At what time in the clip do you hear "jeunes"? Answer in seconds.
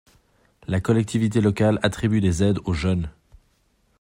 2.73-3.11